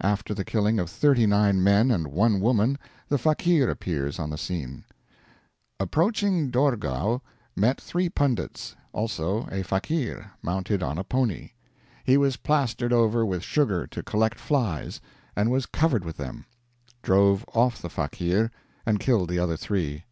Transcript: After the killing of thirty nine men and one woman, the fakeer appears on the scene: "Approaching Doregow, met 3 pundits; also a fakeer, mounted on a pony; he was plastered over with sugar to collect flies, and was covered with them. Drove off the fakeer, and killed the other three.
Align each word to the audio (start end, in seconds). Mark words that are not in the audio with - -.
After 0.00 0.32
the 0.32 0.46
killing 0.46 0.78
of 0.78 0.88
thirty 0.88 1.26
nine 1.26 1.62
men 1.62 1.90
and 1.90 2.06
one 2.08 2.40
woman, 2.40 2.78
the 3.10 3.18
fakeer 3.18 3.68
appears 3.68 4.18
on 4.18 4.30
the 4.30 4.38
scene: 4.38 4.84
"Approaching 5.78 6.50
Doregow, 6.50 7.20
met 7.54 7.82
3 7.82 8.08
pundits; 8.08 8.74
also 8.94 9.40
a 9.52 9.62
fakeer, 9.62 10.30
mounted 10.40 10.82
on 10.82 10.96
a 10.96 11.04
pony; 11.04 11.50
he 12.02 12.16
was 12.16 12.38
plastered 12.38 12.94
over 12.94 13.26
with 13.26 13.42
sugar 13.44 13.86
to 13.88 14.02
collect 14.02 14.40
flies, 14.40 15.02
and 15.36 15.50
was 15.50 15.66
covered 15.66 16.02
with 16.06 16.16
them. 16.16 16.46
Drove 17.02 17.44
off 17.52 17.82
the 17.82 17.90
fakeer, 17.90 18.50
and 18.86 18.98
killed 18.98 19.28
the 19.28 19.38
other 19.38 19.58
three. 19.58 20.04